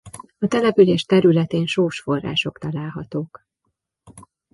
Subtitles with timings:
[0.39, 3.45] A település területén sós források találhatók.